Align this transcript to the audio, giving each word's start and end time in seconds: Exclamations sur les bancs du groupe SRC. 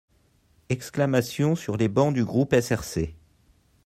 Exclamations 0.69 1.55
sur 1.55 1.77
les 1.77 1.87
bancs 1.87 2.11
du 2.15 2.25
groupe 2.25 2.55
SRC. 2.59 3.13